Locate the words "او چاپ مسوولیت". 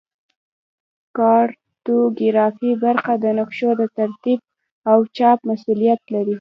4.91-6.01